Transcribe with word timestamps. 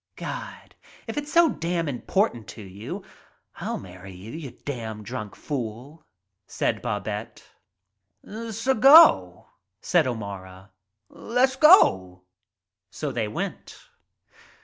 "Gawd, 0.15 0.73
if 1.05 1.15
it's 1.15 1.37
s' 1.37 1.51
damn 1.59 1.87
important 1.87 2.57
as 2.57 2.65
that, 2.67 3.03
I'll 3.57 3.77
marry 3.77 4.11
you, 4.11 4.31
you 4.31 4.49
damn 4.65 5.03
drunk 5.03 5.35
fool," 5.35 6.03
said 6.47 6.81
Babette. 6.81 7.43
"'S 8.25 8.67
go," 8.79 9.49
said 9.79 10.07
O'Mara. 10.07 10.71
"Le's 11.09 11.55
go." 11.55 12.23
4 12.23 12.23
So 12.89 13.11
they 13.11 13.27
went. 13.27 13.77